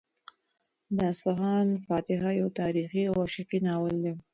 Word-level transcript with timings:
د 0.95 0.97
اصفهان 1.11 1.67
فاتح 1.85 2.21
یو 2.41 2.47
تاریخي 2.59 3.03
او 3.09 3.15
عشقي 3.25 3.59
ناول 3.67 3.95
دی. 4.03 4.13